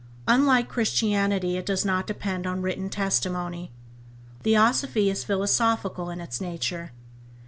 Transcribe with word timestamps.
Unlike 0.27 0.67
Christianity 0.67 1.57
it 1.57 1.65
does 1.67 1.85
not 1.85 2.07
depend 2.07 2.47
on 2.47 2.63
written 2.63 2.89
testimony; 2.89 3.71
Theosophy 4.41 5.11
is 5.11 5.23
philosophical 5.23 6.09
in 6.09 6.19
its 6.19 6.41
nature. 6.41 6.91